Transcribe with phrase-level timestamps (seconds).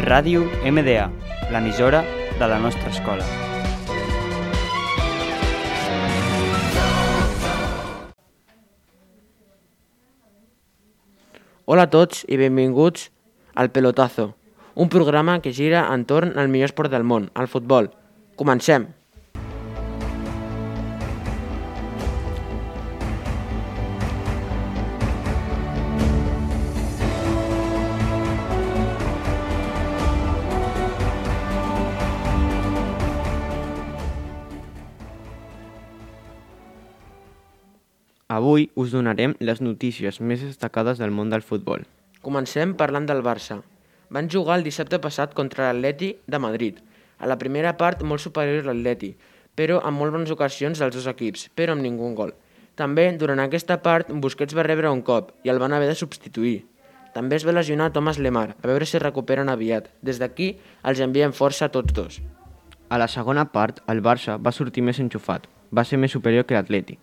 [0.00, 1.10] Ràdio MDA,
[1.52, 1.98] l'emissora
[2.38, 3.24] de la nostra escola.
[11.66, 13.10] Hola a tots i benvinguts
[13.52, 14.30] al Pelotazo,
[14.74, 17.92] un programa que gira entorn al millor esport del món, el futbol.
[18.40, 18.88] Comencem!
[38.30, 41.82] Avui us donarem les notícies més destacades del món del futbol.
[42.22, 43.56] Comencem parlant del Barça.
[44.14, 46.78] Van jugar el dissabte passat contra l'Atleti de Madrid.
[47.18, 49.16] A la primera part molt superior l'Atleti,
[49.58, 52.30] però amb molt bones ocasions dels dos equips, però amb ningú gol.
[52.78, 56.60] També, durant aquesta part, Busquets va rebre un cop i el van haver de substituir.
[57.10, 59.90] També es va lesionar Thomas Lemar, a veure si recuperen aviat.
[60.06, 60.52] Des d'aquí
[60.86, 62.22] els enviem força a tots dos.
[62.90, 65.50] A la segona part, el Barça va sortir més enxufat.
[65.74, 67.00] Va ser més superior que l'Atleti.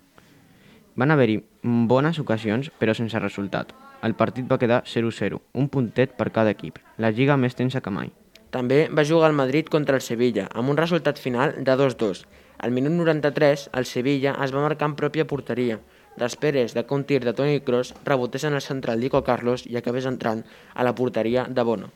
[0.97, 3.73] Van haver-hi bones ocasions, però sense resultat.
[4.01, 7.93] El partit va quedar 0-0, un puntet per cada equip, la lliga més tensa que
[7.93, 8.09] mai.
[8.49, 12.23] També va jugar el Madrid contra el Sevilla, amb un resultat final de 2-2.
[12.57, 15.77] Al minut 93, el Sevilla es va marcar en pròpia porteria,
[16.17, 19.77] després de que un tir de Toni Kroos rebotés en el central Dico Carlos i
[19.77, 20.41] acabés entrant
[20.73, 21.91] a la porteria de Bono.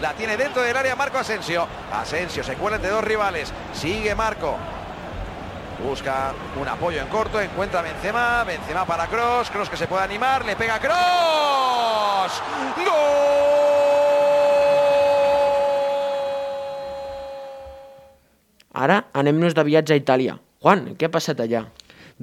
[0.00, 1.66] La tiene dentro del área Marco Asensio.
[1.92, 3.52] Asensio se cuela entre dos rivales.
[3.74, 4.56] Sigue Marco.
[5.82, 10.04] Busca un apoyo en corto, encuentra a Benzema, Benzema para Cross, Cross que se puede
[10.04, 12.42] animar, le pega Cross.
[12.76, 13.42] ¡Gol!
[18.72, 20.38] Ara anem-nos de viatge a Itàlia.
[20.64, 21.66] Juan, què ha passat allà?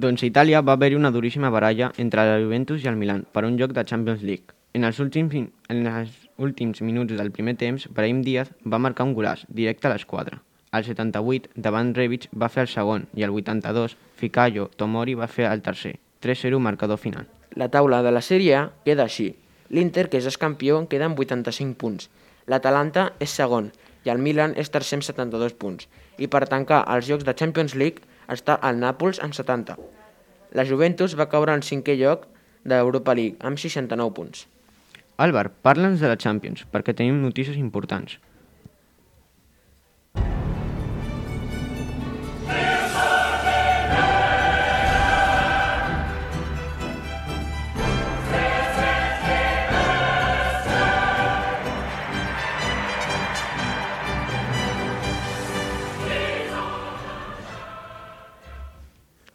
[0.00, 3.44] Doncs a Itàlia va haver-hi una duríssima baralla entre la Juventus i el Milan per
[3.46, 4.56] un joc de Champions League.
[4.74, 5.36] En els últims,
[5.68, 9.94] en els últims minuts del primer temps, Brahim Díaz va marcar un golaç directe a
[9.94, 10.40] l'esquadra.
[10.70, 15.48] Al 78, davant Rebic va fer el segon i al 82, Ficayo Tomori va fer
[15.50, 15.96] el tercer.
[16.22, 17.26] 3-0 marcador final.
[17.58, 19.32] La taula de la Sèrie A queda així.
[19.70, 22.06] L'Inter, que és el campió, queda amb 85 punts.
[22.46, 23.72] L'Atalanta és segon
[24.06, 25.88] i el Milan és tercer amb 72 punts.
[26.22, 29.74] I per tancar els jocs de Champions League està el Nàpols amb 70.
[30.54, 32.28] La Juventus va caure en cinquè lloc
[32.62, 34.46] d'Europa League amb 69 punts.
[35.18, 38.20] Álvar, parla'ns de la Champions, perquè tenim notícies importants.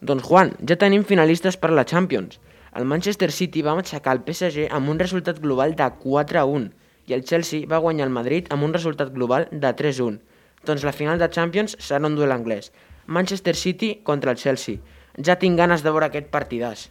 [0.06, 2.36] Doncs Juan, ja tenim finalistes per la Champions.
[2.78, 6.68] El Manchester City va aixecar el PSG amb un resultat global de 4-1
[7.10, 10.20] i el Chelsea va guanyar el Madrid amb un resultat global de 3-1.
[10.70, 12.70] Doncs la final de Champions serà un duel anglès.
[13.08, 14.78] Manchester City contra el Chelsea.
[15.26, 16.84] Ja tinc ganes de veure aquest partidàs.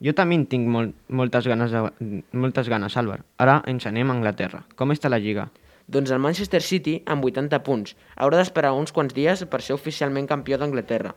[0.00, 3.18] Jo també en tinc molt, moltes, ganes de, moltes ganes, Álvar.
[3.36, 4.62] Ara ens anem a Anglaterra.
[4.80, 5.50] Com està la Lliga?
[5.92, 10.30] Doncs el Manchester City, amb 80 punts, haurà d'esperar uns quants dies per ser oficialment
[10.30, 11.12] campió d'Anglaterra.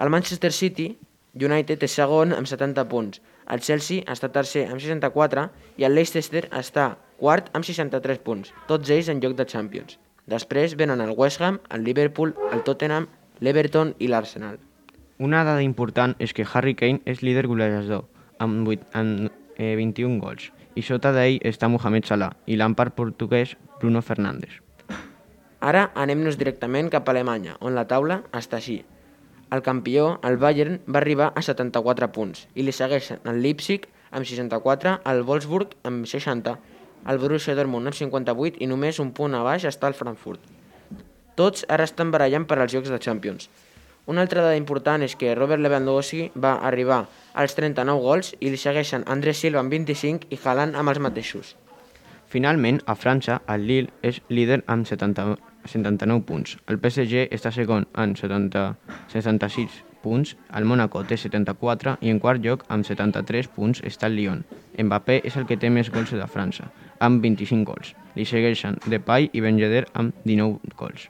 [0.00, 0.96] El Manchester City
[1.34, 3.20] United és segon amb 70 punts,
[3.52, 5.48] el Chelsea està tercer amb 64
[5.80, 9.98] i el Leicester està quart amb 63 punts, tots ells en lloc de Champions.
[10.30, 13.08] Després venen el West Ham, el Liverpool, el Tottenham,
[13.40, 14.58] l'Everton i l'Arsenal.
[15.18, 18.06] Una dada important és que Harry Kane és líder golejador,
[18.38, 23.56] amb, 8, amb eh, 21 gols, i sota d'ell està Mohamed Salah i l'empar portuguès
[23.80, 24.62] Bruno Fernández.
[25.62, 28.80] Ara anem-nos directament cap a Alemanya, on la taula està així.
[29.52, 34.24] El campió, el Bayern, va arribar a 74 punts i li segueixen el Leipzig amb
[34.24, 36.54] 64, el Wolfsburg amb 60,
[37.12, 40.40] el Borussia Dortmund amb 58 i només un punt a baix està el Frankfurt.
[41.36, 43.50] Tots ara estan barallant per als Jocs de Champions.
[44.06, 47.04] Una altra dada important és que Robert Lewandowski va arribar
[47.38, 51.54] als 39 gols i li segueixen André Silva amb 25 i Haaland amb els mateixos.
[52.32, 56.56] Finalment, a França, el Lille és líder amb 70, 79 punts.
[56.66, 58.64] El PSG està segon amb 70,
[59.12, 64.18] 76 punts, el Mónaco té 74 i en quart lloc amb 73 punts està el
[64.18, 64.42] Lyon.
[64.78, 66.68] Mbappé és el que té més gols de França,
[66.98, 67.94] amb 25 gols.
[68.18, 69.60] Li segueixen Depay i Ben
[69.94, 71.08] amb 19 gols.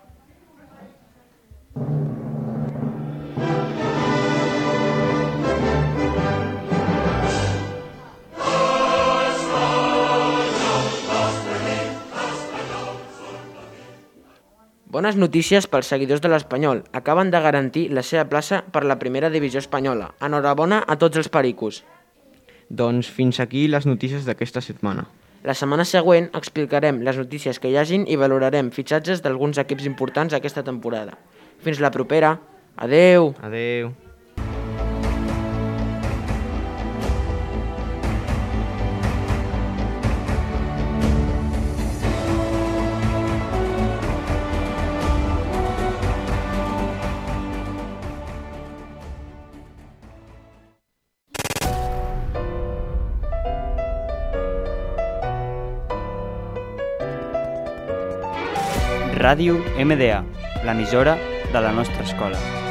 [14.92, 16.82] Bones notícies pels seguidors de l'Espanyol.
[16.92, 20.10] Acaben de garantir la seva plaça per la primera divisió espanyola.
[20.20, 21.78] Enhorabona a tots els pericos.
[22.68, 25.06] Doncs fins aquí les notícies d'aquesta setmana.
[25.48, 30.36] La setmana següent explicarem les notícies que hi hagin i valorarem fitxatges d'alguns equips importants
[30.36, 31.16] aquesta temporada.
[31.64, 32.36] Fins la propera.
[32.76, 33.32] Adeu!
[33.40, 33.94] Adeu.
[59.12, 60.22] Ràdio MDA,
[60.64, 61.18] l'emissora
[61.52, 62.61] de la nostra escola.